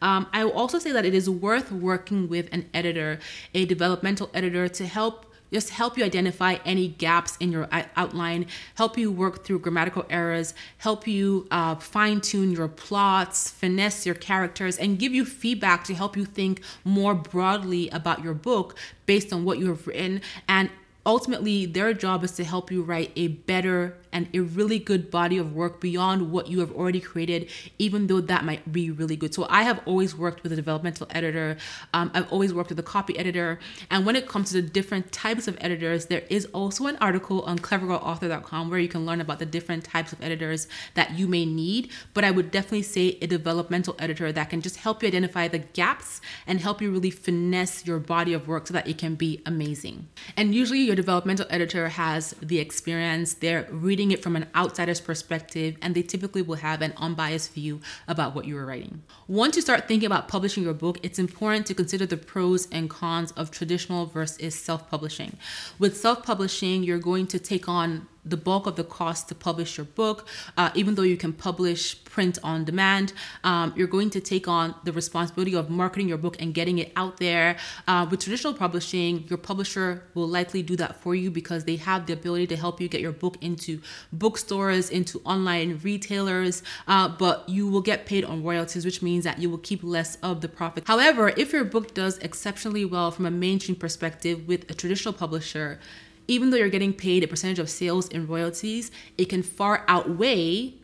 Um, 0.00 0.26
I 0.32 0.44
will 0.44 0.52
also 0.52 0.78
say 0.78 0.92
that 0.92 1.04
it 1.04 1.14
is 1.14 1.28
worth 1.28 1.70
working 1.70 2.28
with 2.28 2.48
an 2.52 2.68
editor, 2.74 3.18
a 3.54 3.64
developmental 3.64 4.30
editor, 4.34 4.68
to 4.68 4.86
help 4.86 5.26
just 5.52 5.68
help 5.68 5.98
you 5.98 6.04
identify 6.04 6.56
any 6.64 6.88
gaps 6.88 7.36
in 7.38 7.52
your 7.52 7.68
outline, 7.94 8.46
help 8.76 8.96
you 8.96 9.12
work 9.12 9.44
through 9.44 9.58
grammatical 9.58 10.06
errors, 10.08 10.54
help 10.78 11.06
you 11.06 11.46
uh, 11.50 11.74
fine 11.74 12.22
tune 12.22 12.52
your 12.52 12.68
plots, 12.68 13.50
finesse 13.50 14.06
your 14.06 14.14
characters, 14.14 14.78
and 14.78 14.98
give 14.98 15.12
you 15.12 15.26
feedback 15.26 15.84
to 15.84 15.94
help 15.94 16.16
you 16.16 16.24
think 16.24 16.62
more 16.84 17.14
broadly 17.14 17.90
about 17.90 18.24
your 18.24 18.32
book 18.32 18.78
based 19.04 19.30
on 19.30 19.44
what 19.44 19.58
you 19.58 19.68
have 19.68 19.86
written 19.86 20.22
and 20.48 20.70
ultimately 21.04 21.66
their 21.66 21.92
job 21.92 22.24
is 22.24 22.32
to 22.32 22.44
help 22.44 22.70
you 22.70 22.82
write 22.82 23.10
a 23.16 23.28
better 23.28 23.96
and 24.12 24.28
a 24.34 24.40
really 24.40 24.78
good 24.78 25.10
body 25.10 25.38
of 25.38 25.54
work 25.54 25.80
beyond 25.80 26.30
what 26.30 26.48
you 26.48 26.60
have 26.60 26.72
already 26.72 27.00
created 27.00 27.50
even 27.78 28.06
though 28.06 28.20
that 28.20 28.44
might 28.44 28.72
be 28.72 28.90
really 28.90 29.16
good. 29.16 29.34
So 29.34 29.46
i 29.48 29.62
have 29.62 29.80
always 29.86 30.14
worked 30.16 30.42
with 30.42 30.52
a 30.52 30.56
developmental 30.56 31.06
editor. 31.10 31.56
Um, 31.94 32.10
i've 32.14 32.30
always 32.32 32.52
worked 32.52 32.70
with 32.70 32.78
a 32.78 32.82
copy 32.82 33.18
editor. 33.18 33.58
And 33.90 34.04
when 34.06 34.16
it 34.16 34.28
comes 34.28 34.50
to 34.50 34.60
the 34.60 34.68
different 34.68 35.12
types 35.12 35.48
of 35.48 35.56
editors 35.60 36.06
there 36.06 36.24
is 36.28 36.46
also 36.46 36.86
an 36.86 36.96
article 37.00 37.42
on 37.42 37.58
clevergirlauthor.com 37.58 38.70
where 38.70 38.78
you 38.78 38.88
can 38.88 39.06
learn 39.06 39.20
about 39.20 39.38
the 39.38 39.46
different 39.46 39.84
types 39.84 40.12
of 40.12 40.22
editors 40.22 40.68
that 40.94 41.18
you 41.18 41.26
may 41.26 41.44
need. 41.44 41.90
But 42.14 42.24
i 42.24 42.30
would 42.30 42.50
definitely 42.50 42.82
say 42.82 43.18
a 43.20 43.26
developmental 43.26 43.96
editor 43.98 44.32
that 44.32 44.50
can 44.50 44.60
just 44.60 44.76
help 44.76 45.02
you 45.02 45.08
identify 45.08 45.48
the 45.48 45.58
gaps 45.58 46.20
and 46.46 46.60
help 46.60 46.80
you 46.82 46.90
really 46.90 47.10
finesse 47.10 47.86
your 47.86 47.98
body 47.98 48.32
of 48.32 48.48
work 48.48 48.66
so 48.66 48.74
that 48.74 48.88
it 48.88 48.98
can 48.98 49.14
be 49.14 49.40
amazing. 49.46 50.08
And 50.36 50.54
usually 50.54 50.80
your 50.80 50.96
developmental 50.96 51.46
editor 51.50 51.88
has 51.88 52.34
the 52.42 52.58
experience, 52.58 53.34
they're 53.34 53.66
reading 53.70 54.01
it 54.10 54.22
from 54.22 54.36
an 54.36 54.48
outsider's 54.54 55.00
perspective, 55.00 55.76
and 55.80 55.94
they 55.94 56.02
typically 56.02 56.42
will 56.42 56.56
have 56.56 56.82
an 56.82 56.92
unbiased 56.96 57.52
view 57.54 57.80
about 58.08 58.34
what 58.34 58.44
you 58.44 58.56
are 58.58 58.66
writing. 58.66 59.02
Once 59.28 59.56
you 59.56 59.62
start 59.62 59.88
thinking 59.88 60.06
about 60.06 60.28
publishing 60.28 60.62
your 60.62 60.74
book, 60.74 60.98
it's 61.02 61.18
important 61.18 61.66
to 61.66 61.74
consider 61.74 62.06
the 62.06 62.16
pros 62.16 62.68
and 62.70 62.90
cons 62.90 63.32
of 63.32 63.50
traditional 63.50 64.06
versus 64.06 64.54
self 64.54 64.90
publishing. 64.90 65.36
With 65.78 65.96
self 65.96 66.24
publishing, 66.24 66.82
you're 66.82 66.98
going 66.98 67.26
to 67.28 67.38
take 67.38 67.68
on 67.68 68.08
the 68.24 68.36
bulk 68.36 68.66
of 68.66 68.76
the 68.76 68.84
cost 68.84 69.28
to 69.28 69.34
publish 69.34 69.76
your 69.76 69.86
book, 69.86 70.28
uh, 70.56 70.70
even 70.74 70.94
though 70.94 71.02
you 71.02 71.16
can 71.16 71.32
publish 71.32 72.02
print 72.04 72.38
on 72.44 72.64
demand. 72.64 73.12
Um, 73.42 73.72
you're 73.76 73.88
going 73.88 74.10
to 74.10 74.20
take 74.20 74.46
on 74.46 74.74
the 74.84 74.92
responsibility 74.92 75.54
of 75.56 75.70
marketing 75.70 76.08
your 76.08 76.18
book 76.18 76.36
and 76.40 76.54
getting 76.54 76.78
it 76.78 76.92
out 76.94 77.16
there. 77.16 77.56
Uh, 77.88 78.06
with 78.08 78.20
traditional 78.20 78.54
publishing, 78.54 79.24
your 79.28 79.38
publisher 79.38 80.04
will 80.14 80.28
likely 80.28 80.62
do 80.62 80.76
that 80.76 81.00
for 81.00 81.14
you 81.14 81.30
because 81.30 81.64
they 81.64 81.76
have 81.76 82.06
the 82.06 82.12
ability 82.12 82.46
to 82.48 82.56
help 82.56 82.80
you 82.80 82.88
get 82.88 83.00
your 83.00 83.12
book 83.12 83.36
into 83.40 83.80
bookstores, 84.12 84.90
into 84.90 85.20
online 85.24 85.80
retailers, 85.82 86.62
uh, 86.86 87.08
but 87.08 87.48
you 87.48 87.66
will 87.66 87.80
get 87.80 88.06
paid 88.06 88.24
on 88.24 88.44
royalties, 88.44 88.84
which 88.84 89.02
means 89.02 89.24
that 89.24 89.38
you 89.40 89.50
will 89.50 89.58
keep 89.58 89.82
less 89.82 90.16
of 90.16 90.40
the 90.42 90.48
profit. 90.48 90.84
However, 90.86 91.32
if 91.36 91.52
your 91.52 91.64
book 91.64 91.94
does 91.94 92.18
exceptionally 92.18 92.84
well 92.84 93.10
from 93.10 93.26
a 93.26 93.30
mainstream 93.30 93.76
perspective 93.76 94.46
with 94.46 94.70
a 94.70 94.74
traditional 94.74 95.14
publisher, 95.14 95.80
even 96.28 96.50
though 96.50 96.56
you're 96.56 96.68
getting 96.68 96.92
paid 96.92 97.24
a 97.24 97.28
percentage 97.28 97.58
of 97.58 97.68
sales 97.68 98.08
in 98.08 98.26
royalties, 98.26 98.90
it 99.18 99.26
can 99.26 99.42
far 99.42 99.84
outweigh, 99.88 100.74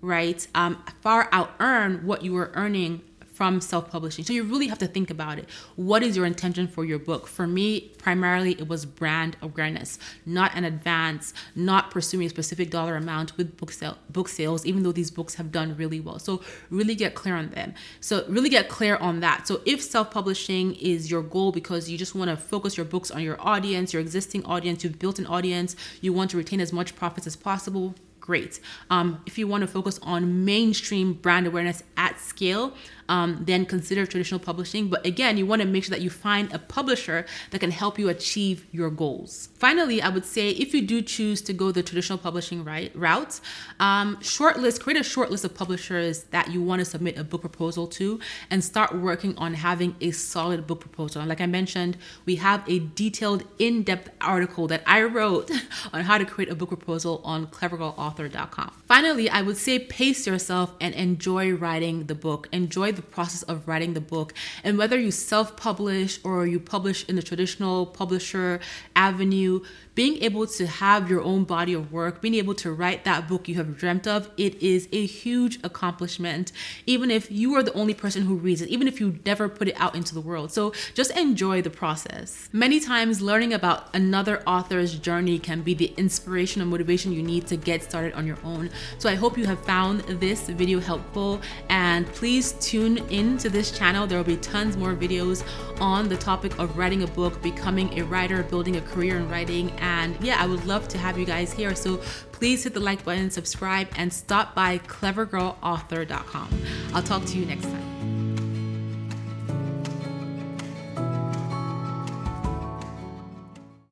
right? 0.00 0.46
Um, 0.54 0.82
far 1.00 1.28
out 1.32 1.52
earn 1.60 2.06
what 2.06 2.22
you 2.22 2.32
were 2.32 2.50
earning 2.54 3.02
from 3.40 3.58
self 3.58 3.90
publishing. 3.90 4.22
So 4.22 4.34
you 4.34 4.44
really 4.44 4.66
have 4.66 4.76
to 4.80 4.86
think 4.86 5.08
about 5.08 5.38
it. 5.38 5.48
What 5.76 6.02
is 6.02 6.14
your 6.14 6.26
intention 6.26 6.68
for 6.68 6.84
your 6.84 6.98
book? 6.98 7.26
For 7.26 7.46
me, 7.46 7.80
primarily 7.96 8.52
it 8.52 8.68
was 8.68 8.84
brand 8.84 9.38
awareness, 9.40 9.98
not 10.26 10.54
an 10.54 10.66
advance, 10.66 11.32
not 11.54 11.90
pursuing 11.90 12.26
a 12.26 12.28
specific 12.28 12.68
dollar 12.68 12.96
amount 12.96 13.38
with 13.38 13.56
book, 13.56 13.72
sale, 13.72 13.96
book 14.10 14.28
sales, 14.28 14.66
even 14.66 14.82
though 14.82 14.92
these 14.92 15.10
books 15.10 15.36
have 15.36 15.50
done 15.50 15.74
really 15.74 16.00
well. 16.00 16.18
So 16.18 16.42
really 16.68 16.94
get 16.94 17.14
clear 17.14 17.34
on 17.34 17.48
them. 17.48 17.72
So 18.00 18.26
really 18.28 18.50
get 18.50 18.68
clear 18.68 18.96
on 18.96 19.20
that. 19.20 19.48
So 19.48 19.62
if 19.64 19.80
self 19.80 20.10
publishing 20.10 20.74
is 20.74 21.10
your 21.10 21.22
goal 21.22 21.50
because 21.50 21.88
you 21.88 21.96
just 21.96 22.14
want 22.14 22.28
to 22.28 22.36
focus 22.36 22.76
your 22.76 22.84
books 22.84 23.10
on 23.10 23.22
your 23.22 23.40
audience, 23.40 23.94
your 23.94 24.02
existing 24.02 24.44
audience, 24.44 24.84
you've 24.84 24.98
built 24.98 25.18
an 25.18 25.24
audience, 25.24 25.76
you 26.02 26.12
want 26.12 26.30
to 26.32 26.36
retain 26.36 26.60
as 26.60 26.74
much 26.74 26.94
profits 26.94 27.26
as 27.26 27.36
possible, 27.36 27.94
great. 28.20 28.60
Um, 28.90 29.22
if 29.26 29.38
you 29.38 29.46
want 29.46 29.62
to 29.62 29.66
focus 29.66 29.98
on 30.02 30.44
mainstream 30.44 31.14
brand 31.14 31.46
awareness 31.46 31.82
at 31.96 32.20
scale, 32.20 32.74
um, 33.10 33.42
then 33.44 33.66
consider 33.66 34.06
traditional 34.06 34.38
publishing. 34.38 34.88
But 34.88 35.04
again, 35.04 35.36
you 35.36 35.44
want 35.44 35.60
to 35.62 35.68
make 35.68 35.84
sure 35.84 35.90
that 35.90 36.00
you 36.00 36.10
find 36.10 36.50
a 36.52 36.58
publisher 36.58 37.26
that 37.50 37.58
can 37.58 37.72
help 37.72 37.98
you 37.98 38.08
achieve 38.08 38.66
your 38.70 38.88
goals. 38.88 39.48
Finally, 39.58 40.00
I 40.00 40.08
would 40.08 40.24
say 40.24 40.50
if 40.50 40.72
you 40.72 40.80
do 40.80 41.02
choose 41.02 41.42
to 41.42 41.52
go 41.52 41.72
the 41.72 41.82
traditional 41.82 42.18
publishing 42.18 42.64
right, 42.64 42.94
route, 42.94 43.40
um, 43.80 44.16
shortlist, 44.18 44.80
create 44.80 44.98
a 44.98 45.02
short 45.02 45.30
list 45.30 45.44
of 45.44 45.54
publishers 45.54 46.22
that 46.24 46.52
you 46.52 46.62
want 46.62 46.78
to 46.78 46.84
submit 46.84 47.18
a 47.18 47.24
book 47.24 47.40
proposal 47.40 47.88
to 47.88 48.20
and 48.48 48.62
start 48.62 48.94
working 48.94 49.36
on 49.36 49.54
having 49.54 49.96
a 50.00 50.12
solid 50.12 50.68
book 50.68 50.80
proposal. 50.80 51.20
And 51.20 51.28
like 51.28 51.40
I 51.40 51.46
mentioned, 51.46 51.96
we 52.26 52.36
have 52.36 52.62
a 52.68 52.78
detailed, 52.78 53.42
in 53.58 53.82
depth 53.82 54.10
article 54.20 54.68
that 54.68 54.82
I 54.86 55.02
wrote 55.02 55.50
on 55.92 56.02
how 56.02 56.16
to 56.16 56.24
create 56.24 56.50
a 56.50 56.54
book 56.54 56.68
proposal 56.68 57.20
on 57.24 57.48
Clever 57.48 57.76
Girl 57.76 57.94
clevergirlauthor.com. 58.14 58.70
Finally, 58.86 59.30
I 59.30 59.42
would 59.42 59.56
say 59.56 59.78
pace 59.78 60.26
yourself 60.26 60.74
and 60.80 60.94
enjoy 60.94 61.52
writing 61.52 62.06
the 62.06 62.14
book. 62.14 62.48
Enjoy 62.52 62.92
the 62.92 63.02
process 63.02 63.42
of 63.44 63.66
writing 63.68 63.94
the 63.94 64.00
book. 64.00 64.34
And 64.64 64.78
whether 64.78 64.98
you 64.98 65.10
self 65.10 65.56
publish 65.56 66.18
or 66.24 66.46
you 66.46 66.60
publish 66.60 67.08
in 67.08 67.16
the 67.16 67.22
traditional 67.22 67.86
publisher 67.86 68.60
avenue, 68.96 69.60
being 69.94 70.22
able 70.22 70.46
to 70.46 70.66
have 70.66 71.10
your 71.10 71.20
own 71.20 71.44
body 71.44 71.74
of 71.74 71.92
work, 71.92 72.22
being 72.22 72.34
able 72.36 72.54
to 72.54 72.72
write 72.72 73.04
that 73.04 73.28
book 73.28 73.48
you 73.48 73.56
have 73.56 73.76
dreamt 73.76 74.06
of, 74.06 74.30
it 74.38 74.54
is 74.62 74.88
a 74.92 75.04
huge 75.04 75.58
accomplishment, 75.62 76.52
even 76.86 77.10
if 77.10 77.30
you 77.30 77.54
are 77.54 77.62
the 77.62 77.72
only 77.74 77.92
person 77.92 78.22
who 78.22 78.34
reads 78.34 78.62
it, 78.62 78.70
even 78.70 78.88
if 78.88 78.98
you 78.98 79.18
never 79.26 79.46
put 79.46 79.68
it 79.68 79.74
out 79.78 79.94
into 79.94 80.14
the 80.14 80.20
world. 80.22 80.50
So 80.52 80.72
just 80.94 81.10
enjoy 81.14 81.60
the 81.60 81.68
process. 81.68 82.48
Many 82.50 82.80
times, 82.80 83.20
learning 83.20 83.52
about 83.52 83.94
another 83.94 84.42
author's 84.46 84.98
journey 84.98 85.38
can 85.38 85.60
be 85.60 85.74
the 85.74 85.92
inspiration 85.98 86.62
and 86.62 86.70
motivation 86.70 87.12
you 87.12 87.22
need 87.22 87.46
to 87.48 87.58
get 87.58 87.82
started 87.82 87.99
on 88.14 88.26
your 88.26 88.38
own. 88.44 88.70
So 88.98 89.08
I 89.08 89.14
hope 89.14 89.38
you 89.38 89.46
have 89.46 89.60
found 89.64 90.00
this 90.20 90.48
video 90.48 90.80
helpful 90.80 91.40
and 91.68 92.06
please 92.06 92.52
tune 92.52 92.98
in 93.08 93.38
to 93.38 93.48
this 93.48 93.70
channel. 93.70 94.06
There 94.06 94.18
will 94.18 94.24
be 94.24 94.36
tons 94.36 94.76
more 94.76 94.94
videos 94.94 95.44
on 95.80 96.08
the 96.08 96.16
topic 96.16 96.58
of 96.58 96.76
writing 96.76 97.02
a 97.02 97.06
book, 97.06 97.40
becoming 97.42 97.98
a 97.98 98.04
writer, 98.04 98.42
building 98.42 98.76
a 98.76 98.80
career 98.80 99.16
in 99.16 99.28
writing, 99.28 99.70
and 99.78 100.16
yeah, 100.20 100.36
I 100.42 100.46
would 100.46 100.64
love 100.66 100.88
to 100.88 100.98
have 100.98 101.18
you 101.18 101.26
guys 101.26 101.52
here. 101.52 101.74
So 101.74 101.98
please 102.32 102.64
hit 102.64 102.74
the 102.74 102.80
like 102.80 103.04
button, 103.04 103.30
subscribe, 103.30 103.88
and 103.96 104.12
stop 104.12 104.54
by 104.54 104.78
clevergirlauthor.com. 104.78 106.62
I'll 106.94 107.02
talk 107.02 107.24
to 107.26 107.38
you 107.38 107.46
next 107.46 107.64
time. 107.64 107.89